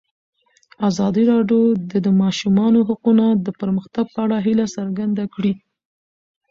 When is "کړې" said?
5.35-5.53